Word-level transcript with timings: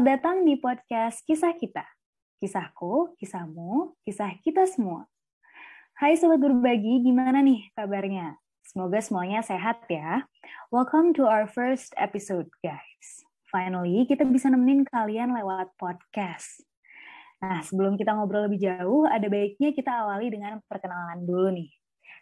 Selamat 0.00 0.16
datang 0.16 0.48
di 0.48 0.56
podcast 0.56 1.20
Kisah 1.28 1.52
Kita. 1.60 1.84
Kisahku, 2.40 3.12
kisahmu, 3.20 4.00
kisah 4.00 4.32
kita 4.40 4.64
semua. 4.64 5.04
Hai 5.92 6.16
Sobat 6.16 6.40
Berbagi, 6.40 7.04
gimana 7.04 7.44
nih 7.44 7.68
kabarnya? 7.76 8.40
Semoga 8.64 8.96
semuanya 9.04 9.44
sehat 9.44 9.84
ya. 9.92 10.24
Welcome 10.72 11.12
to 11.20 11.28
our 11.28 11.44
first 11.44 11.92
episode, 12.00 12.48
guys. 12.64 13.28
Finally, 13.52 14.08
kita 14.08 14.24
bisa 14.24 14.48
nemenin 14.48 14.88
kalian 14.88 15.36
lewat 15.36 15.68
podcast. 15.76 16.64
Nah, 17.44 17.60
sebelum 17.60 18.00
kita 18.00 18.16
ngobrol 18.16 18.48
lebih 18.48 18.72
jauh, 18.72 19.04
ada 19.04 19.28
baiknya 19.28 19.76
kita 19.76 20.00
awali 20.00 20.32
dengan 20.32 20.64
perkenalan 20.64 21.28
dulu 21.28 21.52
nih. 21.52 21.68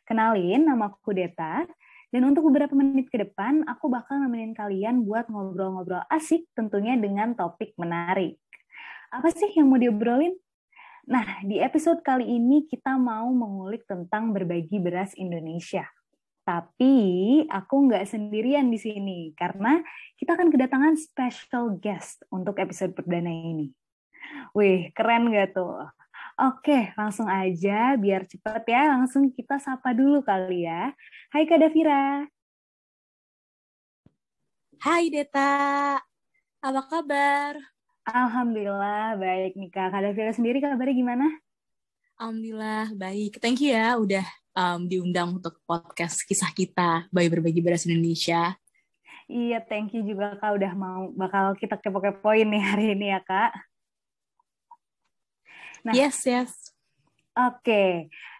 Kenalin, 0.03 0.67
nama 0.67 0.91
aku 0.91 1.15
Deta, 1.15 1.63
dan 2.09 2.25
untuk 2.25 2.49
beberapa 2.49 2.73
menit 2.73 3.13
ke 3.13 3.21
depan, 3.21 3.69
aku 3.69 3.93
bakal 3.93 4.17
nemenin 4.17 4.57
kalian 4.57 5.05
buat 5.05 5.29
ngobrol-ngobrol 5.29 6.09
asik 6.09 6.49
tentunya 6.57 6.97
dengan 6.97 7.37
topik 7.37 7.77
menarik. 7.77 8.41
Apa 9.13 9.29
sih 9.29 9.53
yang 9.53 9.69
mau 9.69 9.77
diobrolin? 9.77 10.33
Nah, 11.09 11.41
di 11.45 11.61
episode 11.61 12.05
kali 12.05 12.25
ini 12.25 12.69
kita 12.69 12.97
mau 13.01 13.29
mengulik 13.33 13.85
tentang 13.89 14.33
berbagi 14.33 14.77
beras 14.81 15.17
Indonesia. 15.17 15.89
Tapi 16.49 16.95
aku 17.45 17.77
nggak 17.93 18.09
sendirian 18.09 18.73
di 18.73 18.81
sini, 18.81 19.19
karena 19.37 19.85
kita 20.17 20.33
akan 20.33 20.49
kedatangan 20.49 20.97
special 20.97 21.77
guest 21.77 22.25
untuk 22.33 22.57
episode 22.57 22.97
perdana 22.97 23.29
ini. 23.29 23.69
Wih, 24.57 24.93
keren 24.97 25.29
nggak 25.29 25.57
tuh? 25.57 25.89
Oke, 26.39 26.95
langsung 26.95 27.27
aja 27.27 27.99
biar 27.99 28.23
cepet 28.23 28.63
ya. 28.71 28.95
Langsung 28.95 29.27
kita 29.35 29.59
sapa 29.59 29.91
dulu 29.91 30.23
kali 30.23 30.71
ya. 30.71 30.95
Hai 31.35 31.43
Kak 31.51 31.59
Davira. 31.59 32.31
Hai 34.79 35.11
Deta. 35.11 35.99
Apa 36.63 36.83
kabar? 36.87 37.59
Alhamdulillah 38.07 39.19
baik 39.19 39.59
nih 39.59 39.67
Kak. 39.67 39.91
Kak 39.91 39.99
Davira 39.99 40.31
sendiri 40.31 40.63
kabarnya 40.63 40.95
gimana? 40.95 41.27
Alhamdulillah 42.23 42.95
baik. 42.95 43.43
Thank 43.43 43.67
you 43.67 43.75
ya 43.75 43.99
udah 43.99 44.27
um, 44.55 44.87
diundang 44.87 45.43
untuk 45.43 45.59
podcast 45.67 46.23
kisah 46.23 46.55
kita 46.55 47.11
Bayi 47.11 47.27
Berbagi 47.35 47.59
Beras 47.59 47.83
Indonesia. 47.83 48.55
Iya, 49.27 49.59
thank 49.67 49.91
you 49.91 50.07
juga 50.07 50.39
Kak 50.39 50.55
udah 50.55 50.73
mau 50.79 51.11
bakal 51.19 51.59
kita 51.59 51.83
kepo-kepoin 51.83 52.47
nih 52.47 52.63
hari 52.63 52.87
ini 52.95 53.11
ya 53.11 53.19
Kak. 53.27 53.68
Nah, 55.89 55.97
yes, 55.97 56.29
yes. 56.29 56.53
Oke, 57.33 57.65
okay. 57.65 57.93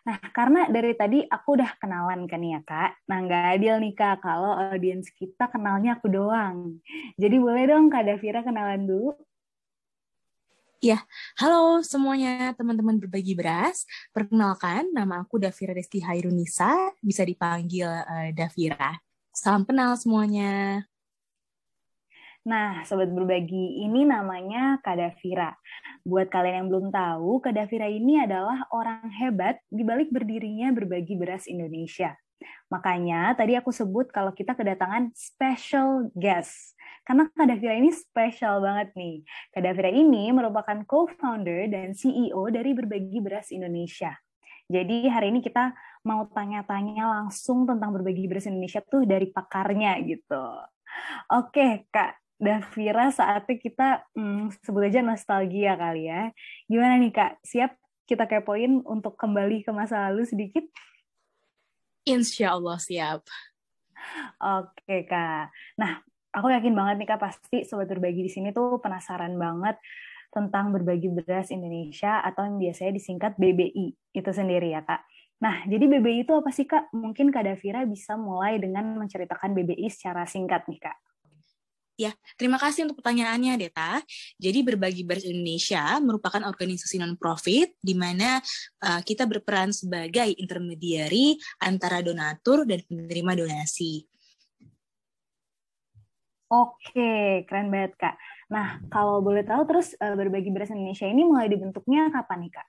nah 0.05 0.21
karena 0.37 0.69
dari 0.69 0.93
tadi 0.93 1.25
aku 1.25 1.57
udah 1.57 1.81
kenalan 1.81 2.29
kan 2.29 2.45
ya 2.45 2.61
kak. 2.61 2.99
Nah 3.09 3.25
nggak 3.25 3.45
adil 3.57 3.81
nih 3.81 3.95
kak 3.97 4.21
kalau 4.21 4.53
audiens 4.53 5.09
kita 5.17 5.49
kenalnya 5.49 5.97
aku 5.97 6.13
doang. 6.13 6.77
Jadi 7.17 7.37
boleh 7.41 7.73
dong 7.73 7.89
kak 7.89 8.05
Davira 8.05 8.45
kenalan 8.45 8.85
dulu. 8.85 9.17
Ya, 10.85 11.09
halo 11.41 11.81
semuanya 11.81 12.53
teman-teman 12.53 13.01
berbagi 13.01 13.33
beras. 13.33 13.89
Perkenalkan, 14.13 14.93
nama 14.93 15.25
aku 15.25 15.41
Davira 15.41 15.73
Desti 15.73 16.05
Hairunisa, 16.05 16.93
bisa 17.01 17.25
dipanggil 17.25 17.89
uh, 17.89 18.29
Davira. 18.37 18.99
Salam 19.33 19.65
kenal 19.65 19.97
semuanya. 19.97 20.85
Nah, 22.49 22.81
sobat 22.89 23.13
berbagi, 23.13 23.85
ini 23.85 24.09
namanya 24.09 24.81
Kadavira. 24.81 25.53
Buat 26.01 26.33
kalian 26.33 26.65
yang 26.65 26.69
belum 26.73 26.87
tahu, 26.89 27.45
Kadavira 27.45 27.93
ini 27.93 28.25
adalah 28.25 28.65
orang 28.73 29.05
hebat 29.21 29.61
di 29.69 29.85
balik 29.85 30.09
berdirinya 30.09 30.73
berbagi 30.73 31.13
beras 31.21 31.45
Indonesia. 31.45 32.17
Makanya 32.73 33.37
tadi 33.37 33.53
aku 33.53 33.69
sebut 33.69 34.09
kalau 34.09 34.33
kita 34.33 34.57
kedatangan 34.57 35.13
special 35.13 36.09
guest. 36.17 36.73
Karena 37.05 37.29
Kadavira 37.37 37.77
ini 37.77 37.93
spesial 37.93 38.65
banget 38.65 38.97
nih. 38.97 39.29
Kadavira 39.53 39.93
ini 39.93 40.33
merupakan 40.33 40.81
co-founder 40.89 41.69
dan 41.69 41.93
CEO 41.93 42.49
dari 42.49 42.73
Berbagi 42.73 43.21
Beras 43.21 43.53
Indonesia. 43.53 44.17
Jadi 44.73 45.05
hari 45.05 45.37
ini 45.37 45.45
kita 45.45 45.77
mau 46.09 46.25
tanya-tanya 46.33 47.13
langsung 47.13 47.69
tentang 47.69 47.93
berbagi 47.93 48.25
beras 48.29 48.49
Indonesia 48.49 48.85
tuh 48.85 49.09
dari 49.09 49.33
pakarnya 49.33 49.97
gitu. 50.05 50.45
Oke, 51.33 51.89
Kak. 51.89 52.28
Davira 52.39 53.11
saatnya 53.11 53.57
kita 53.59 53.89
hmm, 54.15 54.55
sebut 54.63 54.87
aja 54.87 55.03
nostalgia 55.03 55.75
kali 55.75 56.07
ya. 56.07 56.31
Gimana 56.71 56.95
nih 57.03 57.11
Kak? 57.11 57.43
Siap 57.43 57.75
kita 58.07 58.31
kepoin 58.31 58.87
untuk 58.87 59.19
kembali 59.19 59.67
ke 59.67 59.75
masa 59.75 60.07
lalu 60.09 60.23
sedikit? 60.23 60.63
Insya 62.07 62.55
Allah 62.55 62.79
siap. 62.79 63.27
Oke 64.39 65.05
Kak. 65.11 65.51
Nah, 65.77 65.99
aku 66.31 66.49
yakin 66.55 66.73
banget 66.79 66.95
nih 67.03 67.09
Kak 67.11 67.21
pasti 67.21 67.67
Sobat 67.67 67.91
Berbagi 67.91 68.23
di 68.23 68.31
sini 68.31 68.55
tuh 68.55 68.79
penasaran 68.79 69.35
banget 69.35 69.77
tentang 70.31 70.71
berbagi 70.71 71.09
beras 71.11 71.51
Indonesia 71.51 72.21
atau 72.21 72.45
yang 72.47 72.61
biasanya 72.61 72.93
disingkat 72.95 73.35
BBI 73.35 74.15
itu 74.15 74.31
sendiri 74.31 74.73
ya 74.73 74.87
Kak. 74.87 75.03
Nah, 75.39 75.67
jadi 75.67 75.87
BBI 75.87 76.27
itu 76.27 76.33
apa 76.39 76.51
sih 76.55 76.71
Kak? 76.71 76.95
Mungkin 76.95 77.35
Kak 77.35 77.47
Davira 77.47 77.83
bisa 77.83 78.15
mulai 78.15 78.63
dengan 78.63 78.95
menceritakan 78.99 79.55
BBI 79.59 79.91
secara 79.91 80.23
singkat 80.23 80.67
nih 80.71 80.81
Kak. 80.87 80.97
Ya, 81.99 82.15
terima 82.39 82.63
kasih 82.63 82.87
untuk 82.87 83.03
pertanyaannya, 83.03 83.59
Deta. 83.59 83.99
Jadi 84.39 84.63
Berbagi 84.63 85.03
Beras 85.03 85.27
Indonesia 85.27 85.99
merupakan 85.99 86.47
organisasi 86.47 87.03
non-profit 87.03 87.75
di 87.83 87.99
mana 87.99 88.39
uh, 88.87 89.03
kita 89.03 89.27
berperan 89.27 89.75
sebagai 89.75 90.31
intermediari 90.39 91.35
antara 91.59 91.99
donatur 91.99 92.63
dan 92.71 92.87
penerima 92.87 93.43
donasi. 93.43 94.07
Oke, 96.55 97.43
keren 97.51 97.67
banget, 97.67 97.99
Kak. 97.99 98.15
Nah, 98.55 98.79
kalau 98.95 99.19
boleh 99.19 99.43
tahu 99.43 99.67
terus 99.67 99.99
uh, 99.99 100.15
Berbagi 100.15 100.55
Beras 100.55 100.71
Indonesia 100.71 101.11
ini 101.11 101.27
mulai 101.27 101.51
dibentuknya 101.51 102.15
kapan 102.15 102.47
nih, 102.47 102.53
Kak? 102.63 102.69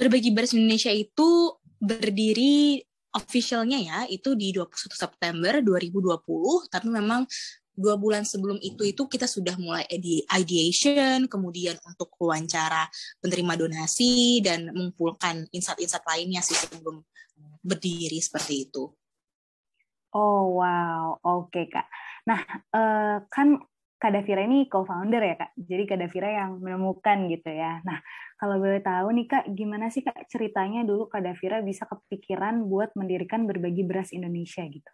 Berbagi 0.00 0.32
Beras 0.32 0.56
Indonesia 0.56 0.90
itu 0.96 1.60
berdiri 1.76 2.80
officialnya 3.14 3.78
ya 3.78 3.98
itu 4.10 4.34
di 4.34 4.50
21 4.50 4.90
September 4.90 5.62
2020 5.62 6.68
tapi 6.68 6.86
memang 6.90 7.22
dua 7.74 7.98
bulan 7.98 8.22
sebelum 8.22 8.62
itu 8.62 8.86
itu 8.86 9.02
kita 9.10 9.26
sudah 9.26 9.58
mulai 9.58 9.82
ideation 10.30 11.26
kemudian 11.26 11.74
untuk 11.82 12.14
wawancara 12.22 12.86
penerima 13.18 13.58
donasi 13.58 14.38
dan 14.38 14.70
mengumpulkan 14.70 15.50
insight-insight 15.50 16.06
lainnya 16.06 16.38
sih 16.38 16.54
sebelum 16.54 17.02
berdiri 17.66 18.22
seperti 18.22 18.70
itu. 18.70 18.94
Oh 20.14 20.62
wow, 20.62 21.18
oke 21.18 21.50
okay, 21.50 21.66
kak. 21.66 21.90
Nah 22.30 22.40
uh, 22.70 23.18
kan 23.26 23.58
Kak 24.04 24.12
Davira 24.12 24.44
ini 24.44 24.68
co-founder 24.68 25.22
ya 25.24 25.34
Kak. 25.40 25.56
Jadi 25.56 25.82
Kak 25.88 25.96
Davira 25.96 26.28
yang 26.28 26.60
menemukan 26.60 27.24
gitu 27.24 27.48
ya. 27.48 27.80
Nah, 27.88 28.04
kalau 28.36 28.60
boleh 28.60 28.84
tahu 28.84 29.16
nih 29.16 29.24
Kak, 29.32 29.48
gimana 29.56 29.88
sih 29.88 30.04
Kak 30.04 30.28
ceritanya 30.28 30.84
dulu 30.84 31.08
Kak 31.08 31.24
Davira 31.24 31.64
bisa 31.64 31.88
kepikiran 31.88 32.68
buat 32.68 32.92
mendirikan 33.00 33.48
berbagi 33.48 33.80
beras 33.80 34.12
Indonesia 34.12 34.60
gitu? 34.68 34.92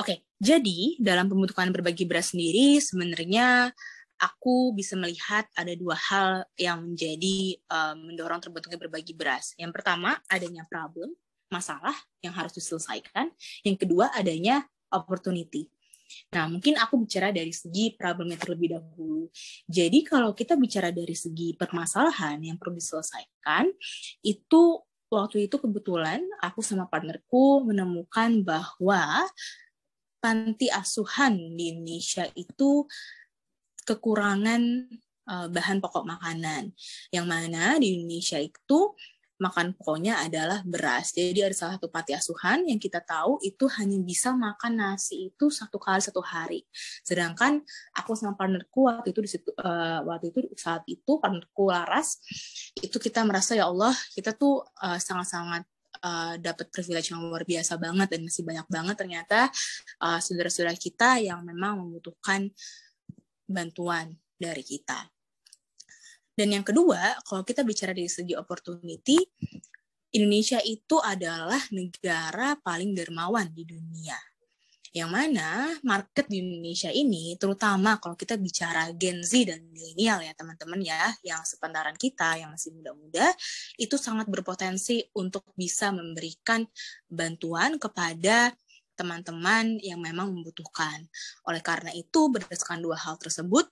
Oke, 0.00 0.24
jadi 0.40 0.96
dalam 1.04 1.28
pembentukan 1.28 1.68
berbagi 1.68 2.08
beras 2.08 2.32
sendiri 2.32 2.80
sebenarnya 2.80 3.68
aku 4.16 4.72
bisa 4.72 4.96
melihat 4.96 5.44
ada 5.52 5.76
dua 5.76 6.00
hal 6.00 6.48
yang 6.56 6.80
menjadi 6.80 7.60
um, 7.68 8.08
mendorong 8.08 8.40
terbentuknya 8.40 8.80
berbagi 8.80 9.12
beras. 9.12 9.52
Yang 9.60 9.76
pertama, 9.76 10.16
adanya 10.32 10.64
problem, 10.64 11.12
masalah 11.52 11.92
yang 12.24 12.32
harus 12.32 12.56
diselesaikan. 12.56 13.28
Yang 13.60 13.84
kedua, 13.84 14.08
adanya 14.16 14.64
opportunity. 14.94 15.73
Nah, 16.34 16.50
mungkin 16.50 16.76
aku 16.78 17.00
bicara 17.04 17.30
dari 17.30 17.50
segi 17.50 17.94
problemnya 17.94 18.38
terlebih 18.38 18.76
dahulu. 18.78 19.28
Jadi, 19.66 20.04
kalau 20.04 20.32
kita 20.36 20.54
bicara 20.54 20.90
dari 20.94 21.14
segi 21.16 21.56
permasalahan 21.56 22.38
yang 22.42 22.56
perlu 22.60 22.76
diselesaikan, 22.76 23.70
itu 24.22 24.62
waktu 25.12 25.46
itu 25.46 25.56
kebetulan 25.60 26.20
aku 26.42 26.60
sama 26.60 26.90
partnerku 26.90 27.62
menemukan 27.62 28.42
bahwa 28.42 29.28
panti 30.18 30.72
asuhan 30.72 31.36
di 31.54 31.76
Indonesia 31.76 32.24
itu 32.32 32.88
kekurangan 33.84 34.88
uh, 35.28 35.46
bahan 35.52 35.78
pokok 35.84 36.04
makanan. 36.08 36.72
Yang 37.12 37.26
mana 37.28 37.76
di 37.76 38.00
Indonesia 38.00 38.40
itu 38.40 38.96
makan 39.38 39.74
pokoknya 39.74 40.22
adalah 40.22 40.62
beras. 40.62 41.10
Jadi 41.10 41.42
ada 41.42 41.54
salah 41.54 41.74
satu 41.76 41.90
panti 41.90 42.14
asuhan 42.14 42.62
yang 42.70 42.78
kita 42.78 43.02
tahu 43.02 43.42
itu 43.42 43.66
hanya 43.78 43.98
bisa 43.98 44.30
makan 44.30 44.78
nasi 44.78 45.30
itu 45.34 45.50
satu 45.50 45.78
kali 45.82 45.98
satu 45.98 46.22
hari. 46.22 46.62
Sedangkan 47.02 47.58
aku 47.98 48.14
sama 48.14 48.38
partnerku 48.38 48.86
waktu 48.86 49.10
itu 49.10 49.20
di 49.22 49.30
situ 49.30 49.50
uh, 49.58 50.06
waktu 50.06 50.30
itu 50.30 50.40
saat 50.54 50.86
itu 50.86 51.18
partnerku 51.18 51.66
Laras 51.66 52.22
itu 52.78 52.96
kita 53.02 53.26
merasa 53.26 53.58
ya 53.58 53.66
Allah 53.66 53.94
kita 54.14 54.34
tuh 54.38 54.62
uh, 54.82 54.98
sangat-sangat 54.98 55.66
uh, 56.04 56.34
dapat 56.38 56.70
privilege 56.70 57.10
yang 57.10 57.22
luar 57.26 57.42
biasa 57.42 57.74
banget 57.80 58.14
dan 58.14 58.20
masih 58.22 58.42
banyak 58.46 58.66
banget 58.70 58.96
ternyata 58.98 59.38
uh, 59.98 60.20
saudara-saudara 60.22 60.78
kita 60.78 61.18
yang 61.18 61.42
memang 61.42 61.82
membutuhkan 61.82 62.50
bantuan 63.50 64.14
dari 64.38 64.62
kita. 64.62 65.10
Dan 66.34 66.50
yang 66.50 66.66
kedua, 66.66 67.14
kalau 67.22 67.46
kita 67.46 67.62
bicara 67.62 67.94
dari 67.94 68.10
segi 68.10 68.34
opportunity, 68.34 69.22
Indonesia 70.14 70.58
itu 70.62 70.98
adalah 70.98 71.58
negara 71.70 72.58
paling 72.58 72.94
dermawan 72.94 73.50
di 73.54 73.62
dunia. 73.66 74.18
Yang 74.94 75.10
mana 75.10 75.74
market 75.82 76.30
di 76.30 76.38
Indonesia 76.38 76.86
ini, 76.86 77.34
terutama 77.34 77.98
kalau 77.98 78.14
kita 78.14 78.38
bicara 78.38 78.94
Gen 78.94 79.26
Z 79.26 79.42
dan 79.42 79.66
milenial 79.74 80.22
ya 80.22 80.30
teman-teman 80.38 80.78
ya, 80.86 81.10
yang 81.26 81.42
sepentaran 81.42 81.98
kita, 81.98 82.38
yang 82.38 82.54
masih 82.54 82.70
muda-muda, 82.78 83.26
itu 83.74 83.98
sangat 83.98 84.30
berpotensi 84.30 85.02
untuk 85.18 85.42
bisa 85.58 85.90
memberikan 85.90 86.62
bantuan 87.10 87.74
kepada 87.82 88.54
teman-teman 88.94 89.82
yang 89.82 89.98
memang 89.98 90.30
membutuhkan. 90.30 91.02
Oleh 91.50 91.58
karena 91.58 91.90
itu, 91.90 92.30
berdasarkan 92.30 92.78
dua 92.78 92.94
hal 92.94 93.18
tersebut, 93.18 93.66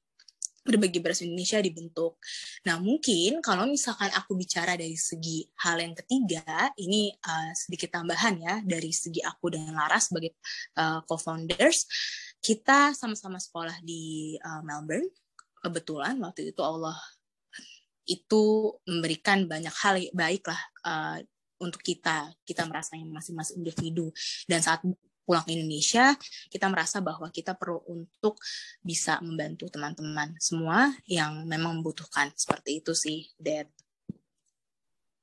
berbagi 0.63 1.03
beras 1.03 1.21
Indonesia 1.27 1.59
dibentuk. 1.59 2.23
Nah, 2.67 2.79
mungkin 2.79 3.43
kalau 3.43 3.67
misalkan 3.67 4.09
aku 4.15 4.39
bicara 4.39 4.79
dari 4.79 4.95
segi 4.95 5.43
hal 5.67 5.83
yang 5.83 5.95
ketiga, 5.99 6.71
ini 6.79 7.11
uh, 7.11 7.51
sedikit 7.53 7.99
tambahan 7.99 8.39
ya, 8.39 8.55
dari 8.63 8.95
segi 8.95 9.19
aku 9.23 9.51
dan 9.51 9.75
Laras 9.75 10.09
sebagai 10.09 10.39
uh, 10.79 11.03
co-founders, 11.05 11.87
kita 12.39 12.95
sama-sama 12.95 13.43
sekolah 13.43 13.83
di 13.83 14.35
uh, 14.39 14.63
Melbourne. 14.63 15.11
Kebetulan 15.63 16.19
waktu 16.19 16.51
itu 16.55 16.63
Allah 16.63 16.99
itu 18.07 18.75
memberikan 18.83 19.47
banyak 19.47 19.75
hal 19.79 19.95
baik 20.11 20.51
lah 20.51 20.63
uh, 20.83 21.19
untuk 21.63 21.79
kita, 21.83 22.35
kita 22.43 22.67
merasanya 22.67 23.07
masing-masing 23.07 23.63
individu. 23.63 24.11
Dan 24.51 24.59
saat 24.59 24.83
pulang 25.33 25.49
ke 25.49 25.57
Indonesia, 25.57 26.13
kita 26.53 26.69
merasa 26.69 27.01
bahwa 27.01 27.33
kita 27.33 27.57
perlu 27.57 27.81
untuk 27.89 28.37
bisa 28.85 29.17
membantu 29.25 29.73
teman-teman 29.73 30.37
semua 30.37 30.93
yang 31.09 31.49
memang 31.49 31.81
membutuhkan. 31.81 32.29
Seperti 32.37 32.85
itu 32.85 32.93
sih, 32.93 33.33
Dad. 33.41 33.65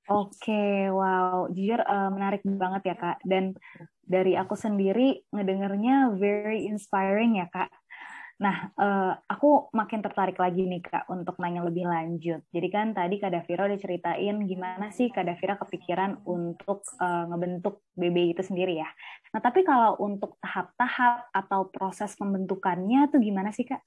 Oke, 0.09 0.89
wow, 0.89 1.45
jujur 1.53 1.85
uh, 1.85 2.09
menarik 2.09 2.41
banget 2.41 2.89
ya 2.89 2.95
kak. 2.97 3.21
Dan 3.21 3.53
dari 4.01 4.33
aku 4.33 4.57
sendiri 4.57 5.21
ngedengernya 5.29 6.17
very 6.17 6.65
inspiring 6.65 7.37
ya 7.37 7.45
kak. 7.53 7.69
Nah, 8.39 8.71
uh, 8.79 9.19
aku 9.27 9.67
makin 9.75 9.99
tertarik 9.99 10.39
lagi 10.39 10.63
nih 10.63 10.79
Kak 10.79 11.11
untuk 11.11 11.35
nanya 11.43 11.59
lebih 11.59 11.83
lanjut. 11.83 12.39
Jadi 12.55 12.67
kan 12.71 12.95
tadi 12.95 13.19
Kak 13.19 13.35
Davira 13.35 13.67
udah 13.67 13.75
ceritain 13.75 14.47
gimana 14.47 14.95
sih 14.95 15.11
Kak 15.11 15.27
Davira 15.27 15.59
kepikiran 15.59 16.23
untuk 16.23 16.87
uh, 17.03 17.27
ngebentuk 17.27 17.83
BB 17.99 18.31
itu 18.31 18.39
sendiri 18.39 18.79
ya. 18.79 18.87
Nah, 19.29 19.41
tapi 19.41 19.61
kalau 19.61 19.93
untuk 20.01 20.37
tahap-tahap 20.41 21.29
atau 21.29 21.69
proses 21.69 22.17
pembentukannya 22.17 23.09
tuh 23.13 23.21
gimana 23.21 23.53
sih 23.53 23.65
Kak? 23.65 23.81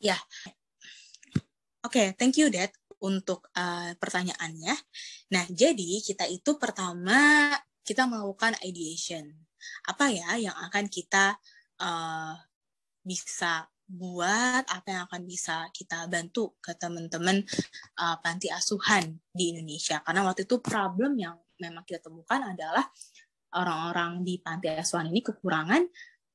Ya, 0.00 0.20
oke, 1.84 1.96
okay, 1.96 2.06
thank 2.16 2.36
you 2.36 2.52
Dad 2.52 2.72
untuk 3.00 3.48
uh, 3.56 3.92
pertanyaannya. 3.96 4.76
Nah, 5.32 5.44
jadi 5.48 6.00
kita 6.00 6.28
itu 6.28 6.56
pertama 6.60 7.48
kita 7.84 8.08
melakukan 8.08 8.56
ideation 8.64 9.28
apa 9.84 10.12
ya 10.12 10.28
yang 10.40 10.56
akan 10.68 10.88
kita 10.88 11.36
uh, 11.80 12.34
bisa 13.04 13.68
buat 13.84 14.64
apa 14.64 14.88
yang 14.88 15.02
akan 15.04 15.22
bisa 15.28 15.68
kita 15.76 16.08
bantu 16.08 16.56
ke 16.64 16.72
teman-teman 16.72 17.44
uh, 18.00 18.16
panti 18.24 18.48
asuhan 18.48 19.20
di 19.28 19.52
Indonesia 19.52 20.00
karena 20.00 20.24
waktu 20.24 20.48
itu 20.48 20.56
problem 20.64 21.20
yang 21.20 21.36
memang 21.60 21.86
kita 21.86 22.02
temukan 22.02 22.40
adalah 22.40 22.84
orang-orang 23.54 24.26
di 24.26 24.42
panti 24.42 24.66
asuhan 24.70 25.10
ini 25.14 25.22
kekurangan 25.22 25.82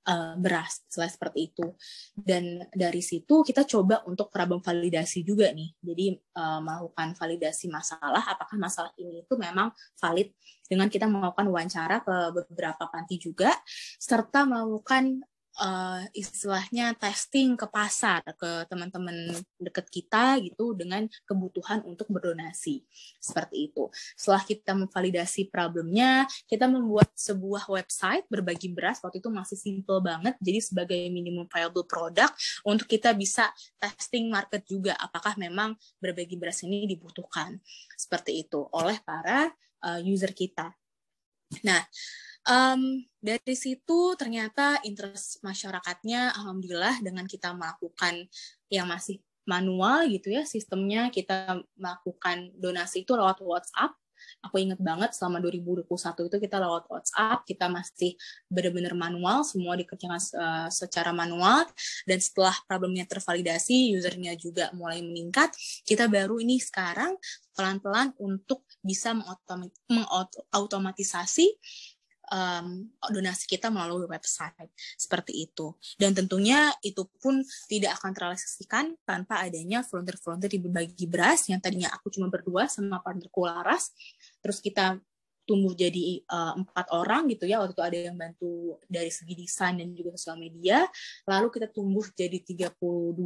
uh, 0.08 0.34
beras 0.40 0.88
seperti 0.90 1.52
itu. 1.52 1.68
Dan 2.16 2.64
dari 2.72 3.04
situ 3.04 3.44
kita 3.44 3.68
coba 3.68 4.02
untuk 4.08 4.32
problem 4.32 4.64
validasi 4.64 5.22
juga 5.28 5.52
nih. 5.52 5.70
Jadi 5.84 6.06
uh, 6.16 6.60
melakukan 6.64 7.14
validasi 7.14 7.68
masalah 7.68 8.24
apakah 8.24 8.56
masalah 8.56 8.92
ini 8.96 9.28
itu 9.28 9.34
memang 9.36 9.70
valid 10.00 10.32
dengan 10.66 10.88
kita 10.88 11.06
melakukan 11.10 11.48
wawancara 11.50 11.98
ke 12.02 12.16
beberapa 12.34 12.88
panti 12.88 13.18
juga 13.20 13.52
serta 14.00 14.46
melakukan 14.46 15.22
uh, 15.60 16.02
istilahnya 16.16 16.96
testing 16.96 17.60
ke 17.60 17.68
pasar 17.68 18.24
ke 18.24 18.66
teman-teman 18.72 19.36
dekat 19.60 19.86
kita 19.92 20.40
gitu 20.40 20.74
dengan 20.74 21.06
kebutuhan 21.28 21.84
untuk 21.84 22.08
berdonasi 22.10 22.88
seperti 23.20 23.70
itu. 23.70 23.92
Setelah 24.16 24.44
kita 24.48 24.72
memvalidasi 24.74 25.52
problemnya, 25.52 26.26
kita 26.48 26.66
membuat 26.66 27.12
sebuah 27.14 27.68
website 27.68 28.26
berbagi 28.32 28.72
beras 28.72 29.04
waktu 29.04 29.20
itu 29.20 29.30
masih 29.30 29.60
simple 29.60 30.00
banget. 30.00 30.40
Jadi 30.40 30.60
sebagai 30.64 31.02
minimum 31.12 31.46
viable 31.52 31.86
product 31.86 32.34
untuk 32.64 32.88
kita 32.88 33.12
bisa 33.14 33.52
testing 33.78 34.32
market 34.32 34.64
juga 34.66 34.96
apakah 34.96 35.36
memang 35.36 35.76
berbagi 36.00 36.40
beras 36.40 36.64
ini 36.64 36.88
dibutuhkan 36.88 37.60
seperti 38.00 38.48
itu 38.48 38.64
oleh 38.72 38.98
para 39.04 39.52
uh, 39.84 40.00
user 40.00 40.32
kita. 40.32 40.79
Nah, 41.68 41.82
um, 42.46 43.02
dari 43.20 43.56
situ 43.58 44.16
ternyata 44.16 44.80
interest 44.86 45.44
masyarakatnya 45.44 46.34
alhamdulillah 46.40 47.02
dengan 47.04 47.26
kita 47.28 47.52
melakukan 47.52 48.30
yang 48.72 48.88
masih 48.88 49.20
manual 49.50 50.06
gitu 50.06 50.30
ya 50.30 50.46
sistemnya 50.46 51.10
kita 51.10 51.58
melakukan 51.74 52.54
donasi 52.54 53.02
itu 53.02 53.18
lewat 53.18 53.42
WhatsApp 53.42 53.98
aku 54.44 54.62
inget 54.62 54.80
banget 54.80 55.12
selama 55.16 55.42
2021 55.44 55.86
itu 56.30 56.38
kita 56.40 56.58
lewat 56.62 56.84
WhatsApp 56.88 57.44
kita 57.46 57.66
masih 57.68 58.16
benar-benar 58.48 58.94
manual 58.96 59.44
semua 59.48 59.76
dikerjakan 59.76 60.22
uh, 60.38 60.68
secara 60.70 61.12
manual 61.12 61.66
dan 62.06 62.20
setelah 62.22 62.56
problemnya 62.66 63.06
tervalidasi 63.06 63.96
usernya 63.98 64.38
juga 64.40 64.70
mulai 64.76 65.02
meningkat 65.02 65.54
kita 65.84 66.06
baru 66.08 66.40
ini 66.40 66.62
sekarang 66.62 67.16
pelan-pelan 67.58 68.16
untuk 68.24 68.64
bisa 68.80 69.12
mengautomatisasi 69.92 71.48
um, 72.30 72.88
donasi 73.10 73.46
kita 73.50 73.68
melalui 73.74 74.06
website 74.06 74.70
seperti 74.96 75.50
itu. 75.50 75.74
Dan 75.98 76.14
tentunya 76.16 76.72
itu 76.86 77.06
pun 77.20 77.42
tidak 77.68 78.00
akan 78.00 78.12
terrealisasikan 78.16 78.96
tanpa 79.04 79.44
adanya 79.44 79.84
volunteer-volunteer 79.86 80.52
di 80.56 80.60
berbagi 80.62 81.06
beras 81.10 81.50
yang 81.50 81.60
tadinya 81.60 81.90
aku 81.92 82.14
cuma 82.14 82.30
berdua 82.30 82.70
sama 82.70 83.02
partnerku 83.02 83.44
Laras. 83.44 83.92
Terus 84.40 84.60
kita 84.64 85.00
tumbuh 85.50 85.74
jadi 85.74 86.22
uh, 86.30 86.62
empat 86.62 86.94
orang 86.94 87.26
gitu 87.34 87.50
ya 87.50 87.58
waktu 87.58 87.74
itu 87.74 87.82
ada 87.82 87.98
yang 87.98 88.14
bantu 88.14 88.78
dari 88.86 89.10
segi 89.10 89.34
desain 89.34 89.82
dan 89.82 89.98
juga 89.98 90.14
sosial 90.14 90.38
media 90.38 90.86
lalu 91.26 91.50
kita 91.50 91.74
tumbuh 91.74 92.06
jadi 92.14 92.38
32 92.46 92.78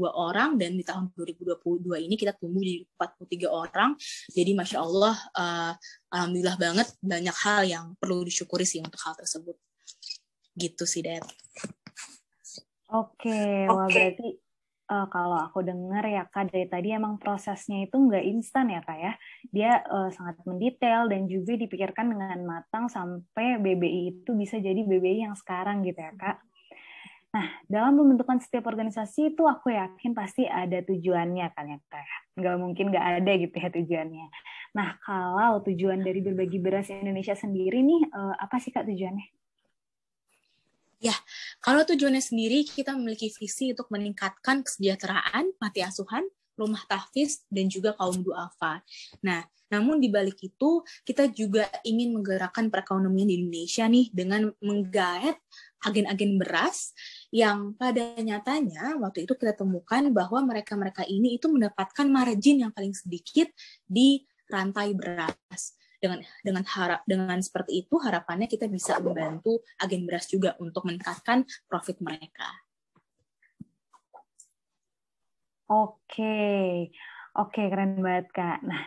orang 0.07 0.55
dan 0.55 0.79
di 0.79 0.87
tahun 0.87 1.11
2022 1.11 1.83
ini 2.07 2.15
kita 2.15 2.31
tumbuh 2.39 2.63
jadi 2.63 2.87
43 2.95 3.43
orang 3.51 3.91
jadi 4.31 4.51
masya 4.55 4.79
Allah 4.79 5.15
uh, 5.35 5.73
alhamdulillah 6.15 6.55
banget 6.55 6.87
banyak 7.03 7.35
hal 7.43 7.61
yang 7.67 7.85
perlu 7.99 8.23
disyukuri 8.23 8.63
sih 8.63 8.79
untuk 8.79 9.03
hal 9.03 9.19
tersebut 9.19 9.59
gitu 10.55 10.87
sih 10.87 11.03
Dad. 11.03 11.25
Oke, 12.93 13.25
okay. 13.25 13.65
okay. 13.65 13.73
wah 13.73 13.89
berarti 13.89 14.27
uh, 14.89 15.07
kalau 15.07 15.39
aku 15.39 15.63
dengar 15.63 16.03
ya 16.07 16.23
kak 16.27 16.51
dari 16.51 16.67
tadi 16.67 16.95
emang 16.95 17.19
prosesnya 17.21 17.85
itu 17.85 17.95
nggak 17.95 18.23
instan 18.23 18.71
ya 18.71 18.81
kak 18.83 18.99
ya 18.99 19.13
dia 19.53 19.71
uh, 19.87 20.09
sangat 20.11 20.39
mendetail 20.43 21.07
dan 21.07 21.29
juga 21.29 21.55
dipikirkan 21.55 22.11
dengan 22.11 22.39
matang 22.43 22.91
sampai 22.91 23.61
BBI 23.61 24.01
itu 24.17 24.31
bisa 24.35 24.59
jadi 24.59 24.81
BBI 24.83 25.27
yang 25.29 25.35
sekarang 25.37 25.83
gitu 25.83 25.99
ya 25.99 26.13
kak 26.15 26.41
Nah, 27.33 27.49
dalam 27.65 27.97
pembentukan 27.97 28.37
setiap 28.37 28.69
organisasi 28.69 29.33
itu 29.33 29.49
aku 29.49 29.73
yakin 29.73 30.13
pasti 30.13 30.45
ada 30.45 30.85
tujuannya 30.85 31.49
kan 31.57 31.65
ya 31.65 31.77
kak 31.89 32.05
ya. 32.05 32.17
Nggak 32.37 32.55
mungkin 32.61 32.85
nggak 32.93 33.05
ada 33.25 33.31
gitu 33.41 33.55
ya 33.57 33.69
tujuannya. 33.73 34.27
Nah, 34.77 35.01
kalau 35.01 35.57
tujuan 35.65 36.05
dari 36.05 36.21
berbagi 36.21 36.61
beras 36.61 36.93
Indonesia 36.93 37.33
sendiri 37.33 37.81
nih, 37.81 38.05
uh, 38.13 38.37
apa 38.37 38.61
sih 38.61 38.69
kak 38.69 38.85
tujuannya? 38.85 39.42
Ya, 41.03 41.11
kalau 41.59 41.83
tujuannya 41.83 42.23
sendiri 42.23 42.63
kita 42.63 42.95
memiliki 42.95 43.27
visi 43.35 43.75
untuk 43.75 43.91
meningkatkan 43.91 44.63
kesejahteraan 44.63 45.51
mati 45.59 45.83
asuhan, 45.83 46.23
rumah 46.55 46.79
tahfiz, 46.87 47.43
dan 47.51 47.67
juga 47.67 47.91
kaum 47.99 48.23
duafa. 48.23 48.79
Nah, 49.19 49.43
namun 49.67 49.99
di 49.99 50.07
balik 50.07 50.39
itu 50.39 50.79
kita 51.03 51.27
juga 51.27 51.67
ingin 51.83 52.15
menggerakkan 52.15 52.71
perekonomian 52.71 53.27
di 53.27 53.35
Indonesia 53.35 53.83
nih 53.83 54.15
dengan 54.15 54.47
menggaet 54.63 55.35
agen-agen 55.83 56.39
beras 56.39 56.95
yang 57.35 57.75
pada 57.75 58.15
nyatanya 58.23 58.95
waktu 59.03 59.27
itu 59.27 59.35
kita 59.35 59.59
temukan 59.59 60.07
bahwa 60.15 60.39
mereka-mereka 60.47 61.03
ini 61.03 61.35
itu 61.35 61.51
mendapatkan 61.51 62.07
margin 62.07 62.63
yang 62.63 62.71
paling 62.71 62.95
sedikit 62.95 63.51
di 63.83 64.23
rantai 64.47 64.95
beras 64.95 65.75
dengan 66.03 66.19
dengan 66.43 66.67
harap 66.67 67.07
dengan 67.07 67.39
seperti 67.39 67.87
itu 67.87 67.95
harapannya 67.95 68.51
kita 68.51 68.67
bisa 68.67 68.99
membantu 68.99 69.63
agen 69.79 70.03
beras 70.03 70.27
juga 70.27 70.59
untuk 70.59 70.83
meningkatkan 70.83 71.47
profit 71.71 72.03
mereka. 72.03 72.51
Oke, 75.71 76.91
oke 77.39 77.61
keren 77.71 78.03
banget 78.03 78.27
kak. 78.35 78.59
Nah, 78.67 78.83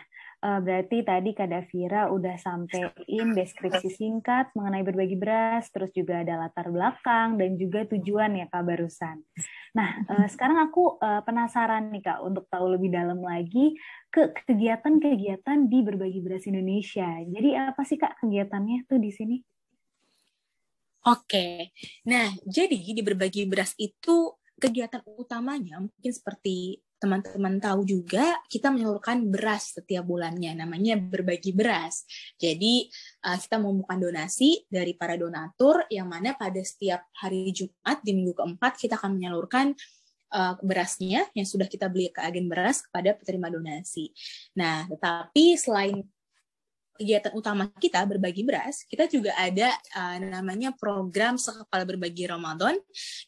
Uh, 0.47 0.63
berarti 0.63 1.03
tadi 1.03 1.35
Kak 1.35 1.51
Davira 1.51 2.07
udah 2.07 2.39
sampein 2.39 3.35
deskripsi 3.35 3.91
singkat 3.91 4.47
mengenai 4.55 4.79
berbagi 4.79 5.19
beras, 5.19 5.67
terus 5.75 5.91
juga 5.91 6.23
ada 6.23 6.39
latar 6.39 6.71
belakang 6.71 7.35
dan 7.35 7.59
juga 7.59 7.83
tujuan 7.83 8.31
ya 8.31 8.47
Kak 8.47 8.63
barusan. 8.63 9.27
Nah, 9.75 10.07
uh, 10.07 10.23
sekarang 10.31 10.71
aku 10.71 11.03
uh, 11.03 11.19
penasaran 11.27 11.91
nih 11.91 11.99
Kak 11.99 12.23
untuk 12.23 12.47
tahu 12.47 12.79
lebih 12.79 12.95
dalam 12.95 13.19
lagi 13.19 13.75
ke 14.07 14.31
kegiatan-kegiatan 14.47 15.67
di 15.67 15.83
berbagi 15.83 16.23
beras 16.23 16.47
Indonesia. 16.47 17.19
Jadi 17.27 17.49
apa 17.51 17.83
sih 17.83 17.99
Kak 17.99 18.23
kegiatannya 18.23 18.87
tuh 18.87 19.03
di 19.03 19.11
sini? 19.11 19.37
Oke, 21.11 21.75
nah 22.07 22.31
jadi 22.47 22.79
di 22.79 23.03
berbagi 23.03 23.43
beras 23.51 23.75
itu 23.75 24.31
kegiatan 24.55 25.03
utamanya 25.19 25.83
mungkin 25.83 26.11
seperti 26.15 26.86
teman-teman 26.97 27.61
tahu 27.61 27.85
juga 27.85 28.41
kita 28.49 28.73
menyalurkan 28.73 29.29
beras 29.29 29.77
setiap 29.77 30.05
bulannya 30.05 30.57
namanya 30.57 30.97
berbagi 30.97 31.53
beras. 31.53 32.03
Jadi 32.41 32.89
uh, 33.25 33.37
kita 33.37 33.61
membuka 33.61 33.93
donasi 33.97 34.65
dari 34.65 34.97
para 34.97 35.13
donatur 35.13 35.85
yang 35.93 36.09
mana 36.09 36.33
pada 36.33 36.59
setiap 36.65 37.05
hari 37.17 37.53
Jumat 37.53 38.01
di 38.01 38.11
minggu 38.17 38.33
keempat 38.33 38.81
kita 38.81 38.97
akan 38.97 39.17
menyalurkan 39.17 39.77
uh, 40.33 40.57
berasnya 40.59 41.29
yang 41.37 41.45
sudah 41.45 41.69
kita 41.69 41.87
beli 41.87 42.09
ke 42.09 42.19
agen 42.19 42.49
beras 42.49 42.81
kepada 42.81 43.13
penerima 43.13 43.47
donasi. 43.53 44.09
Nah 44.57 44.89
tetapi 44.89 45.55
selain 45.55 46.01
kegiatan 46.97 47.31
utama 47.37 47.69
kita 47.77 48.01
berbagi 48.09 48.41
beras, 48.41 48.83
kita 48.89 49.05
juga 49.05 49.31
ada 49.37 49.69
uh, 49.95 50.17
namanya 50.17 50.73
program 50.73 51.37
sekepala 51.37 51.85
berbagi 51.85 52.25
Ramadan. 52.25 52.75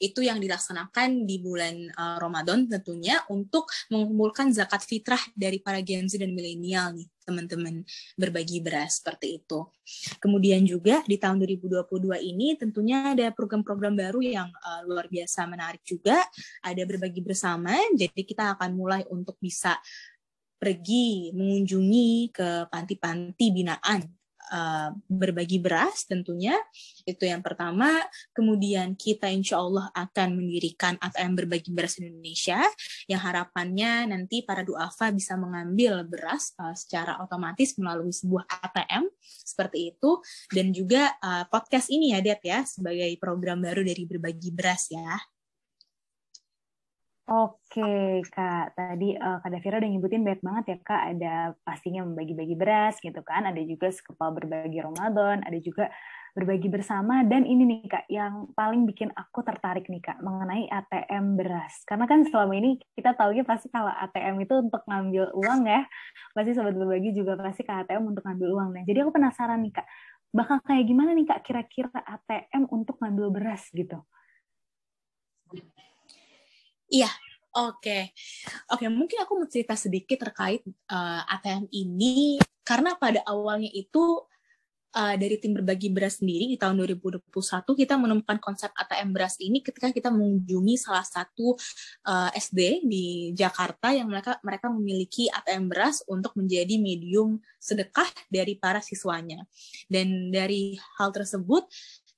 Itu 0.01 0.25
yang 0.25 0.41
dilaksanakan 0.41 1.29
di 1.29 1.37
bulan 1.39 1.93
uh, 1.93 2.17
Ramadan 2.17 2.65
tentunya 2.65 3.21
untuk 3.29 3.69
mengumpulkan 3.93 4.49
zakat 4.51 4.81
fitrah 4.83 5.21
dari 5.37 5.61
para 5.61 5.79
Gen 5.85 6.09
Z 6.09 6.17
dan 6.17 6.33
milenial 6.33 6.97
nih 6.97 7.07
teman-teman 7.29 7.85
berbagi 8.17 8.57
beras 8.65 8.97
seperti 8.97 9.37
itu. 9.37 9.69
Kemudian 10.17 10.65
juga 10.65 11.05
di 11.05 11.21
tahun 11.21 11.37
2022 11.45 12.17
ini 12.25 12.57
tentunya 12.57 13.13
ada 13.13 13.29
program-program 13.29 13.93
baru 13.93 14.19
yang 14.25 14.49
uh, 14.49 14.81
luar 14.89 15.05
biasa 15.05 15.45
menarik 15.45 15.85
juga. 15.85 16.17
Ada 16.65 16.81
berbagi 16.89 17.21
bersama, 17.21 17.77
jadi 17.93 18.21
kita 18.25 18.57
akan 18.57 18.73
mulai 18.73 19.05
untuk 19.13 19.37
bisa 19.37 19.77
pergi 20.59 21.31
mengunjungi 21.31 22.35
ke 22.35 22.67
panti-panti 22.67 23.55
binaan 23.55 24.03
uh, 24.51 24.89
berbagi 25.07 25.61
beras 25.61 26.03
tentunya. 26.03 26.57
Itu 27.05 27.25
yang 27.25 27.39
pertama. 27.39 27.89
Kemudian 28.33 28.97
kita 28.97 29.29
insya 29.29 29.61
Allah 29.61 29.87
akan 29.93 30.35
mendirikan 30.35 30.97
ATM 30.99 31.45
berbagi 31.45 31.71
beras 31.71 32.01
Indonesia 32.01 32.59
yang 33.07 33.21
harapannya 33.21 34.11
nanti 34.11 34.43
para 34.43 34.65
duafa 34.65 35.13
bisa 35.13 35.37
mengambil 35.39 36.03
beras 36.05 36.53
uh, 36.59 36.75
secara 36.75 37.21
otomatis 37.23 37.77
melalui 37.79 38.11
sebuah 38.11 38.45
ATM 38.49 39.07
seperti 39.23 39.95
itu. 39.95 40.19
Dan 40.51 40.75
juga 40.75 41.13
uh, 41.21 41.45
podcast 41.47 41.87
ini 41.93 42.11
ya 42.13 42.19
Det 42.19 42.41
ya 42.43 42.65
sebagai 42.65 43.09
program 43.21 43.63
baru 43.63 43.85
dari 43.85 44.03
berbagi 44.05 44.51
beras 44.51 44.91
ya 44.91 45.17
Oke, 47.29 48.25
Kak. 48.33 48.73
Tadi 48.73 49.13
uh, 49.13 49.37
Kak 49.37 49.53
Davira 49.53 49.77
udah 49.77 49.85
nyebutin 49.93 50.25
banyak 50.25 50.41
banget 50.41 50.63
ya, 50.65 50.77
Kak. 50.81 51.01
Ada 51.13 51.33
pastinya 51.61 52.01
membagi-bagi 52.01 52.57
beras 52.57 52.97
gitu 53.05 53.21
kan. 53.21 53.45
Ada 53.45 53.61
juga 53.69 53.93
sekepal 53.93 54.33
berbagi 54.33 54.81
Ramadan. 54.81 55.45
Ada 55.45 55.61
juga 55.61 55.93
berbagi 56.33 56.73
bersama. 56.73 57.21
Dan 57.21 57.45
ini 57.45 57.69
nih, 57.69 57.85
Kak, 57.85 58.09
yang 58.09 58.49
paling 58.57 58.81
bikin 58.89 59.13
aku 59.13 59.45
tertarik 59.45 59.85
nih, 59.93 60.01
Kak, 60.01 60.25
mengenai 60.25 60.73
ATM 60.73 61.37
beras. 61.37 61.85
Karena 61.85 62.09
kan 62.09 62.25
selama 62.25 62.57
ini 62.57 62.81
kita 62.97 63.13
tahunya 63.13 63.45
pasti 63.45 63.69
kalau 63.69 63.93
ATM 63.93 64.49
itu 64.49 64.53
untuk 64.65 64.81
ngambil 64.89 65.29
uang 65.37 65.69
ya. 65.69 65.85
Pasti 66.33 66.57
Sobat 66.57 66.73
Berbagi 66.73 67.13
juga 67.13 67.37
pasti 67.37 67.61
ke 67.61 67.69
ATM 67.69 68.09
untuk 68.09 68.25
ngambil 68.25 68.49
uang. 68.57 68.69
Nah, 68.73 68.83
jadi 68.89 69.05
aku 69.05 69.13
penasaran 69.13 69.61
nih, 69.61 69.77
Kak. 69.77 69.85
Bakal 70.33 70.65
kayak 70.65 70.81
gimana 70.81 71.13
nih, 71.13 71.29
Kak, 71.29 71.45
kira-kira 71.45 71.93
ATM 71.93 72.73
untuk 72.73 72.97
ngambil 72.97 73.29
beras 73.29 73.69
gitu? 73.69 74.01
Iya, 76.89 77.09
oke. 77.53 77.77
Okay. 77.85 78.03
Oke, 78.73 78.85
okay, 78.85 78.89
mungkin 78.89 79.17
aku 79.21 79.31
mau 79.37 79.47
cerita 79.49 79.77
sedikit 79.77 80.25
terkait 80.25 80.65
uh, 80.89 81.21
eh, 81.21 81.33
ATM 81.37 81.69
ini 81.69 82.41
karena 82.65 82.97
pada 82.97 83.21
awalnya 83.29 83.69
itu 83.69 84.25
uh, 84.97 85.15
dari 85.17 85.37
tim 85.37 85.53
berbagi 85.53 85.93
beras 85.93 86.21
sendiri 86.21 86.49
di 86.49 86.57
tahun 86.57 86.81
2021 86.81 87.29
kita 87.65 87.93
menemukan 87.97 88.37
konsep 88.41 88.73
ATM 88.73 89.13
beras 89.13 89.37
ini 89.41 89.61
ketika 89.61 89.93
kita 89.93 90.09
mengunjungi 90.09 90.75
salah 90.81 91.05
satu 91.05 91.53
uh, 92.09 92.29
eh, 92.33 92.41
SD 92.41 92.85
di 92.85 93.05
Jakarta 93.37 93.93
yang 93.93 94.09
mereka 94.09 94.41
mereka 94.41 94.67
memiliki 94.73 95.29
ATM 95.29 95.69
beras 95.69 96.01
untuk 96.09 96.33
menjadi 96.33 96.77
medium 96.81 97.37
sedekah 97.61 98.09
dari 98.33 98.57
para 98.57 98.81
siswanya. 98.81 99.45
Dan 99.85 100.33
dari 100.33 100.77
hal 100.97 101.13
tersebut 101.13 101.69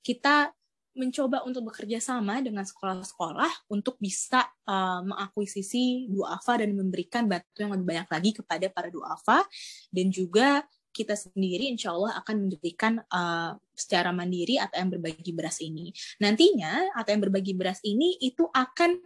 kita 0.02 0.50
mencoba 0.92 1.40
untuk 1.48 1.72
bekerja 1.72 1.98
sama 1.98 2.44
dengan 2.44 2.68
sekolah-sekolah 2.68 3.72
untuk 3.72 3.96
bisa 3.96 4.44
uh, 4.68 5.00
mengakuisisi 5.00 6.12
duafa 6.12 6.60
dan 6.60 6.76
memberikan 6.76 7.24
bantuan 7.24 7.68
yang 7.68 7.72
lebih 7.76 7.86
banyak 7.88 8.08
lagi 8.12 8.30
kepada 8.36 8.66
para 8.68 8.88
duafa 8.92 9.40
dan 9.88 10.06
juga 10.12 10.64
kita 10.92 11.16
sendiri 11.16 11.72
insya 11.72 11.96
Allah 11.96 12.20
akan 12.20 12.46
mendirikan 12.46 13.00
uh, 13.08 13.56
secara 13.72 14.12
mandiri 14.12 14.60
ATM 14.60 15.00
berbagi 15.00 15.32
beras 15.32 15.58
ini. 15.64 15.88
Nantinya 16.20 16.92
ATM 17.00 17.28
berbagi 17.28 17.56
beras 17.56 17.80
ini 17.80 18.20
itu 18.20 18.44
akan 18.52 19.00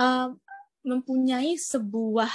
uh, 0.00 0.32
mempunyai 0.80 1.60
sebuah 1.60 2.32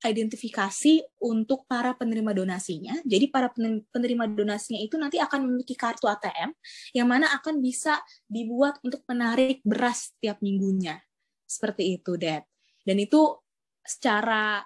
identifikasi 0.00 1.04
untuk 1.20 1.68
para 1.68 1.92
penerima 1.92 2.32
donasinya. 2.32 2.96
Jadi 3.04 3.28
para 3.28 3.52
penerima 3.92 4.24
donasinya 4.32 4.80
itu 4.80 4.96
nanti 4.96 5.20
akan 5.20 5.44
memiliki 5.44 5.76
kartu 5.76 6.08
ATM 6.08 6.56
yang 6.96 7.06
mana 7.08 7.28
akan 7.36 7.60
bisa 7.60 8.00
dibuat 8.24 8.80
untuk 8.80 9.04
menarik 9.04 9.60
beras 9.60 10.12
setiap 10.14 10.40
minggunya. 10.40 11.00
Seperti 11.44 12.00
itu, 12.00 12.16
Dad. 12.16 12.46
Dan 12.86 12.96
itu 12.96 13.36
secara 13.84 14.64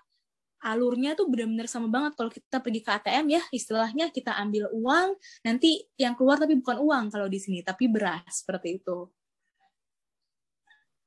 alurnya 0.65 1.13
tuh 1.13 1.29
benar-benar 1.29 1.69
sama 1.69 1.93
banget 1.93 2.17
kalau 2.17 2.31
kita 2.33 2.57
pergi 2.65 2.81
ke 2.81 2.91
ATM 2.97 3.27
ya 3.37 3.43
istilahnya 3.53 4.09
kita 4.09 4.33
ambil 4.33 4.73
uang 4.73 5.13
nanti 5.45 5.85
yang 6.01 6.17
keluar 6.17 6.41
tapi 6.41 6.57
bukan 6.57 6.81
uang 6.81 7.05
kalau 7.13 7.29
di 7.29 7.37
sini 7.37 7.61
tapi 7.61 7.85
beras 7.85 8.41
seperti 8.41 8.81
itu. 8.81 9.13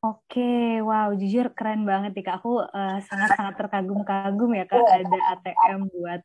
Oke, 0.06 0.78
wow, 0.86 1.10
jujur 1.18 1.50
keren 1.58 1.82
banget 1.82 2.14
nih 2.14 2.22
Kak. 2.22 2.38
Aku 2.38 2.62
sangat 2.70 3.34
sangat-sangat 3.34 3.54
terkagum-kagum 3.58 4.54
ya 4.54 4.70
Kak 4.70 4.86
ada 4.86 5.18
ATM 5.34 5.90
buat 5.90 6.22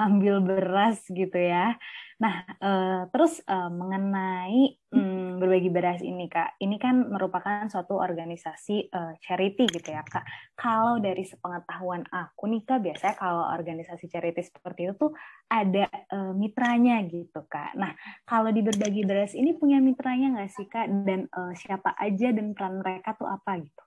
ambil 0.00 0.40
beras 0.40 1.04
gitu 1.12 1.36
ya. 1.36 1.76
Nah, 2.20 2.44
uh, 2.60 3.08
terus 3.08 3.40
uh, 3.48 3.72
mengenai 3.72 4.76
um, 4.92 5.40
berbagi 5.40 5.72
beras 5.72 6.04
ini, 6.04 6.28
Kak, 6.28 6.60
ini 6.60 6.76
kan 6.76 7.08
merupakan 7.08 7.64
suatu 7.64 7.96
organisasi 7.96 8.92
uh, 8.92 9.16
charity 9.24 9.64
gitu 9.64 9.96
ya, 9.96 10.04
Kak. 10.04 10.28
Kalau 10.52 11.00
dari 11.00 11.24
sepengetahuan 11.24 12.04
aku 12.12 12.44
nih, 12.52 12.60
Kak, 12.68 12.84
biasanya 12.84 13.16
kalau 13.16 13.48
organisasi 13.48 14.04
charity 14.12 14.44
seperti 14.44 14.92
itu 14.92 14.94
tuh 15.00 15.12
ada 15.48 15.88
mitranya 16.36 17.00
gitu, 17.08 17.48
Kak. 17.48 17.72
Nah, 17.80 17.96
kalau 18.28 18.52
di 18.52 18.60
berbagi 18.60 19.08
beras 19.08 19.32
ini 19.32 19.56
punya 19.56 19.80
mitranya 19.80 20.36
nggak 20.36 20.52
sih, 20.52 20.68
Kak? 20.68 20.92
Dan 21.08 21.24
siapa 21.56 21.96
aja 21.96 22.36
dan 22.36 22.52
peran 22.52 22.84
mereka 22.84 23.16
tuh 23.16 23.32
apa 23.32 23.56
gitu? 23.64 23.82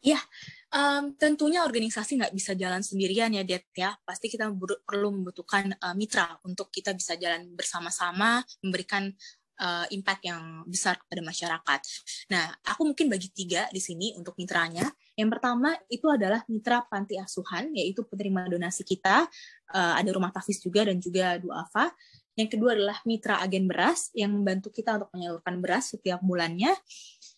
Iya, 0.00 0.16
um, 0.74 1.14
tentunya 1.18 1.62
organisasi 1.66 2.18
nggak 2.18 2.34
bisa 2.34 2.52
jalan 2.54 2.82
sendirian 2.82 3.30
ya, 3.34 3.42
Det 3.46 3.66
ya. 3.74 3.94
Pasti 4.02 4.30
kita 4.30 4.50
perlu 4.86 5.08
membutuhkan 5.14 5.74
uh, 5.78 5.94
mitra 5.94 6.38
untuk 6.46 6.70
kita 6.70 6.94
bisa 6.94 7.14
jalan 7.18 7.50
bersama-sama, 7.54 8.42
memberikan 8.62 9.10
uh, 9.60 9.86
impact 9.92 10.22
yang 10.24 10.64
besar 10.66 10.96
kepada 10.96 11.20
masyarakat. 11.20 11.80
Nah, 12.32 12.50
aku 12.64 12.88
mungkin 12.88 13.12
bagi 13.12 13.28
tiga 13.30 13.68
di 13.68 13.78
sini 13.78 14.16
untuk 14.16 14.34
mitranya. 14.40 14.88
Yang 15.14 15.36
pertama 15.36 15.76
itu 15.92 16.06
adalah 16.08 16.40
mitra 16.48 16.86
panti 16.88 17.20
asuhan, 17.20 17.70
yaitu 17.76 18.02
penerima 18.08 18.48
donasi 18.48 18.82
kita. 18.82 19.28
Uh, 19.70 19.94
ada 20.00 20.10
rumah 20.10 20.32
tafis 20.32 20.58
juga 20.58 20.88
dan 20.88 20.96
juga 20.98 21.36
duafa. 21.36 21.92
Yang 22.38 22.56
kedua 22.56 22.72
adalah 22.72 22.98
mitra 23.04 23.42
agen 23.44 23.68
beras 23.68 24.08
yang 24.16 24.32
membantu 24.32 24.72
kita 24.72 24.96
untuk 24.96 25.10
menyalurkan 25.12 25.60
beras 25.60 25.92
setiap 25.92 26.24
bulannya. 26.24 26.72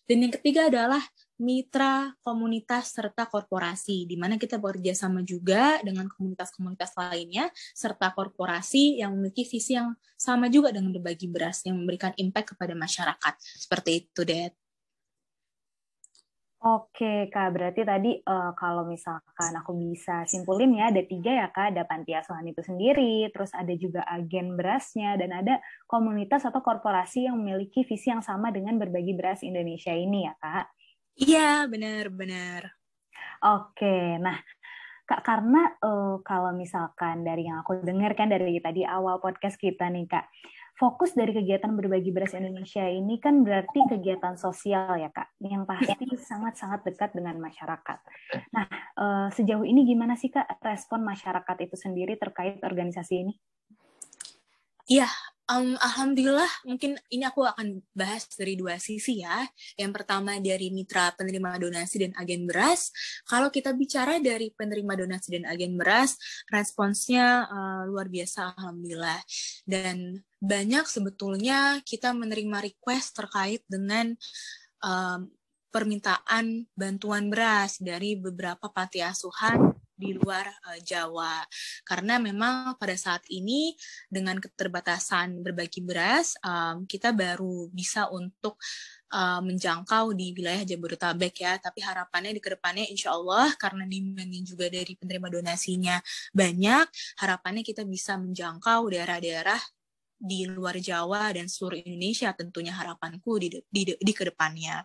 Dan 0.07 0.23
yang 0.23 0.31
ketiga 0.31 0.71
adalah 0.71 1.03
mitra, 1.41 2.13
komunitas, 2.21 2.93
serta 2.93 3.25
korporasi, 3.25 4.05
di 4.05 4.15
mana 4.19 4.37
kita 4.37 4.61
bekerja 4.61 4.93
sama 4.93 5.25
juga 5.25 5.81
dengan 5.81 6.05
komunitas-komunitas 6.11 6.93
lainnya, 6.93 7.49
serta 7.73 8.13
korporasi 8.13 9.01
yang 9.01 9.17
memiliki 9.17 9.47
visi 9.47 9.73
yang 9.73 9.97
sama 10.13 10.47
juga 10.47 10.69
dengan 10.69 10.93
berbagi 10.93 11.25
beras, 11.31 11.65
yang 11.65 11.81
memberikan 11.81 12.13
impact 12.19 12.53
kepada 12.53 12.77
masyarakat. 12.77 13.33
Seperti 13.39 13.91
itu, 14.05 14.21
Det. 14.21 14.53
Oke, 16.63 17.27
Kak. 17.27 17.51
Berarti 17.51 17.83
tadi 17.83 18.23
uh, 18.23 18.55
kalau 18.55 18.87
misalkan 18.87 19.51
aku 19.59 19.75
bisa 19.75 20.23
simpulin 20.23 20.79
ya, 20.79 20.95
ada 20.95 21.03
tiga 21.03 21.43
ya, 21.43 21.47
Kak. 21.51 21.75
Ada 21.75 21.83
panti 21.83 22.15
asuhan 22.15 22.47
itu 22.47 22.63
sendiri, 22.63 23.27
terus 23.35 23.51
ada 23.51 23.75
juga 23.75 24.07
agen 24.07 24.55
berasnya, 24.55 25.19
dan 25.19 25.35
ada 25.35 25.59
komunitas 25.91 26.47
atau 26.47 26.63
korporasi 26.63 27.27
yang 27.27 27.35
memiliki 27.35 27.83
visi 27.83 28.15
yang 28.15 28.23
sama 28.23 28.47
dengan 28.47 28.79
berbagi 28.79 29.11
beras 29.11 29.43
Indonesia 29.43 29.91
ini 29.91 30.23
ya, 30.23 30.39
Kak. 30.39 30.71
Iya, 31.13 31.69
benar-benar. 31.69 32.73
Oke, 33.43 34.17
nah 34.17 34.39
Kak, 35.03 35.19
karena 35.19 35.67
uh, 35.83 36.23
kalau 36.23 36.55
misalkan 36.55 37.27
dari 37.27 37.43
yang 37.43 37.59
aku 37.59 37.83
dengarkan 37.83 38.31
dari 38.31 38.55
tadi 38.63 38.87
awal 38.87 39.19
podcast 39.19 39.59
kita 39.59 39.91
nih 39.91 40.07
Kak, 40.07 40.25
fokus 40.79 41.11
dari 41.11 41.35
kegiatan 41.35 41.75
berbagi 41.75 42.15
beras 42.15 42.31
Indonesia 42.33 42.87
ini 42.87 43.19
kan 43.19 43.43
berarti 43.43 43.83
kegiatan 43.83 44.39
sosial 44.39 44.95
ya 44.95 45.11
Kak, 45.11 45.35
yang 45.43 45.67
pasti 45.67 46.07
sangat-sangat 46.07 46.87
dekat 46.87 47.11
dengan 47.13 47.35
masyarakat. 47.35 47.99
Nah, 48.55 48.65
uh, 48.95 49.27
sejauh 49.27 49.67
ini 49.67 49.83
gimana 49.83 50.15
sih 50.15 50.31
Kak 50.31 50.63
respon 50.63 51.03
masyarakat 51.03 51.67
itu 51.67 51.75
sendiri 51.75 52.15
terkait 52.15 52.63
organisasi 52.63 53.27
ini? 53.27 53.33
Iya, 54.87 55.11
Um, 55.53 55.77
Alhamdulillah, 55.77 56.49
mungkin 56.65 56.97
ini 57.13 57.29
aku 57.29 57.45
akan 57.45 57.77
bahas 57.93 58.25
dari 58.33 58.57
dua 58.57 58.81
sisi 58.81 59.21
ya. 59.21 59.45
Yang 59.77 60.01
pertama 60.01 60.41
dari 60.41 60.73
mitra 60.73 61.13
penerima 61.13 61.61
donasi 61.61 62.09
dan 62.09 62.11
agen 62.17 62.49
beras. 62.49 62.89
Kalau 63.29 63.53
kita 63.53 63.69
bicara 63.77 64.17
dari 64.17 64.49
penerima 64.49 64.97
donasi 64.97 65.37
dan 65.37 65.45
agen 65.45 65.77
beras, 65.77 66.17
responsnya 66.49 67.45
uh, 67.45 67.85
luar 67.85 68.09
biasa, 68.09 68.57
Alhamdulillah. 68.57 69.21
Dan 69.61 70.25
banyak 70.41 70.89
sebetulnya 70.89 71.85
kita 71.85 72.17
menerima 72.17 72.73
request 72.73 73.13
terkait 73.13 73.61
dengan 73.69 74.09
um, 74.81 75.29
permintaan 75.69 76.65
bantuan 76.73 77.29
beras 77.29 77.77
dari 77.77 78.17
beberapa 78.17 78.73
panti 78.73 79.05
asuhan 79.05 79.82
di 79.93 80.17
luar 80.17 80.49
uh, 80.49 80.79
Jawa. 80.81 81.45
Karena 81.85 82.17
memang 82.17 82.75
pada 82.81 82.97
saat 82.97 83.23
ini 83.29 83.77
dengan 84.09 84.37
keterbatasan 84.41 85.41
berbagi 85.45 85.85
beras, 85.85 86.35
um, 86.41 86.83
kita 86.89 87.13
baru 87.13 87.69
bisa 87.69 88.09
untuk 88.09 88.57
uh, 89.13 89.39
menjangkau 89.45 90.11
di 90.17 90.33
wilayah 90.33 90.65
Jabodetabek 90.65 91.35
ya. 91.45 91.53
Tapi 91.61 91.79
harapannya 91.85 92.33
di 92.33 92.41
ke 92.41 92.57
depannya 92.57 92.85
insya 92.89 93.13
Allah 93.13 93.53
karena 93.55 93.85
demandnya 93.85 94.41
juga 94.41 94.67
dari 94.67 94.93
penerima 94.97 95.27
donasinya 95.29 96.01
banyak, 96.33 96.85
harapannya 97.21 97.61
kita 97.61 97.85
bisa 97.85 98.17
menjangkau 98.17 98.89
daerah-daerah 98.89 99.61
di 100.23 100.47
luar 100.47 100.79
Jawa 100.79 101.35
dan 101.35 101.51
seluruh 101.51 101.83
Indonesia 101.83 102.31
tentunya 102.31 102.71
harapanku 102.71 103.43
di, 103.43 103.59
di, 103.67 103.91
di 103.91 104.13
ke 104.15 104.31
depannya. 104.31 104.79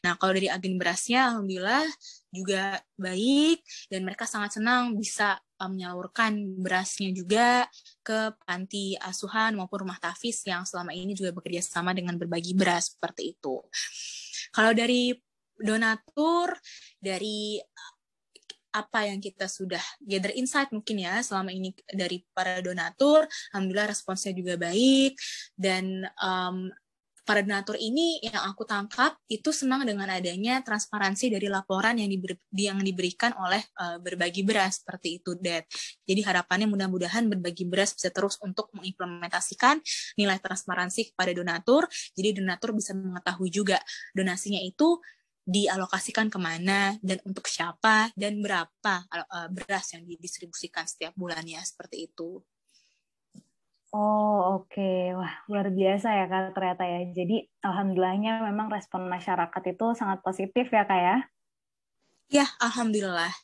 Nah 0.00 0.16
kalau 0.16 0.32
dari 0.32 0.48
agen 0.48 0.80
berasnya 0.80 1.28
Alhamdulillah 1.32 1.84
juga 2.32 2.80
baik 2.96 3.60
dan 3.92 4.00
mereka 4.06 4.24
sangat 4.24 4.56
senang 4.56 4.96
bisa 4.96 5.36
um, 5.60 5.76
menyalurkan 5.76 6.40
berasnya 6.56 7.12
juga 7.12 7.68
ke 8.00 8.32
panti 8.48 8.96
asuhan 8.96 9.58
maupun 9.58 9.84
rumah 9.84 10.00
tafis 10.00 10.40
yang 10.48 10.64
selama 10.64 10.96
ini 10.96 11.12
juga 11.12 11.36
bekerja 11.36 11.60
sama 11.60 11.92
dengan 11.92 12.16
berbagi 12.16 12.56
beras 12.56 12.96
seperti 12.96 13.36
itu. 13.36 13.60
Kalau 14.50 14.72
dari 14.72 15.12
donatur 15.60 16.56
dari 16.96 17.60
apa 18.70 19.02
yang 19.02 19.18
kita 19.18 19.50
sudah 19.50 19.82
gather 19.98 20.30
insight 20.38 20.70
mungkin 20.70 21.02
ya 21.02 21.18
selama 21.26 21.50
ini 21.50 21.74
dari 21.90 22.22
para 22.30 22.62
donatur, 22.62 23.26
alhamdulillah 23.50 23.90
responsnya 23.90 24.30
juga 24.30 24.54
baik 24.54 25.18
dan 25.58 26.06
um, 26.22 26.70
para 27.24 27.44
donatur 27.44 27.76
ini 27.78 28.20
yang 28.24 28.42
aku 28.50 28.66
tangkap 28.66 29.14
itu 29.30 29.52
senang 29.54 29.84
dengan 29.86 30.10
adanya 30.10 30.60
transparansi 30.64 31.32
dari 31.34 31.46
laporan 31.46 31.96
yang, 32.00 32.10
diber, 32.10 32.34
yang 32.54 32.78
diberikan 32.80 33.36
oleh 33.38 33.62
uh, 33.78 34.00
berbagi 34.02 34.42
beras 34.42 34.82
seperti 34.82 35.22
itu, 35.22 35.36
Dad. 35.38 35.64
Jadi 36.04 36.20
harapannya 36.24 36.66
mudah-mudahan 36.66 37.28
berbagi 37.30 37.68
beras 37.68 37.94
bisa 37.94 38.10
terus 38.10 38.40
untuk 38.42 38.72
mengimplementasikan 38.74 39.78
nilai 40.18 40.38
transparansi 40.42 41.14
kepada 41.14 41.30
donatur. 41.36 41.86
Jadi 42.16 42.42
donatur 42.42 42.74
bisa 42.74 42.96
mengetahui 42.96 43.50
juga 43.52 43.78
donasinya 44.16 44.60
itu 44.60 44.98
dialokasikan 45.50 46.30
ke 46.30 46.38
mana 46.38 46.94
dan 47.00 47.18
untuk 47.26 47.50
siapa 47.50 48.12
dan 48.14 48.38
berapa 48.38 48.94
uh, 49.10 49.48
beras 49.50 49.96
yang 49.96 50.06
didistribusikan 50.06 50.86
setiap 50.86 51.16
bulannya 51.16 51.58
seperti 51.64 52.06
itu. 52.06 52.38
Oh 53.90 54.62
oke, 54.62 54.70
okay. 54.70 55.10
wah 55.18 55.34
luar 55.50 55.66
biasa 55.74 56.14
ya 56.14 56.30
kak 56.30 56.54
ternyata 56.54 56.86
ya. 56.86 57.00
Jadi 57.10 57.42
alhamdulillahnya 57.58 58.46
memang 58.46 58.70
respon 58.70 59.10
masyarakat 59.10 59.62
itu 59.66 59.86
sangat 59.98 60.22
positif 60.22 60.70
ya 60.70 60.86
kak 60.86 61.00
ya. 61.02 61.16
Ya, 62.30 62.46
alhamdulillah. 62.62 63.34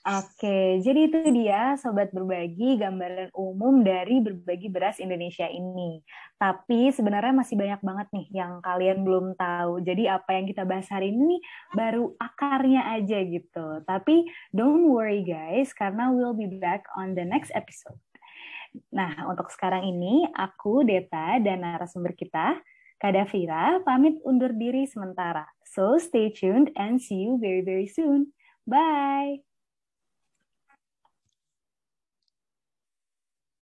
Oke, 0.00 0.80
jadi 0.82 1.12
itu 1.12 1.22
dia 1.28 1.76
Sobat 1.78 2.10
Berbagi 2.10 2.80
gambaran 2.82 3.30
umum 3.36 3.84
dari 3.86 4.18
berbagi 4.18 4.66
beras 4.72 4.98
Indonesia 4.98 5.46
ini. 5.46 6.02
Tapi 6.34 6.90
sebenarnya 6.90 7.30
masih 7.30 7.54
banyak 7.54 7.78
banget 7.84 8.08
nih 8.10 8.26
yang 8.42 8.58
kalian 8.64 9.06
belum 9.06 9.38
tahu. 9.38 9.84
Jadi 9.86 10.10
apa 10.10 10.34
yang 10.34 10.50
kita 10.50 10.66
bahas 10.66 10.90
hari 10.90 11.14
ini 11.14 11.38
baru 11.76 12.16
akarnya 12.18 12.90
aja 12.90 13.22
gitu. 13.22 13.86
Tapi 13.86 14.26
don't 14.50 14.90
worry 14.90 15.22
guys, 15.22 15.70
karena 15.76 16.10
we'll 16.10 16.34
be 16.34 16.48
back 16.48 16.88
on 16.98 17.14
the 17.14 17.22
next 17.22 17.54
episode. 17.54 18.00
Nah, 18.94 19.26
untuk 19.26 19.50
sekarang 19.50 19.86
ini 19.86 20.26
aku, 20.30 20.86
Deta, 20.86 21.42
dan 21.42 21.66
narasumber 21.66 22.14
kita, 22.14 22.58
Kadavira, 23.00 23.80
pamit 23.82 24.20
undur 24.28 24.52
diri 24.52 24.84
sementara. 24.84 25.48
So 25.64 25.96
stay 25.96 26.28
tuned 26.30 26.70
and 26.76 27.00
see 27.00 27.24
you 27.24 27.40
very 27.40 27.64
very 27.64 27.88
soon. 27.88 28.36
Bye! 28.68 29.49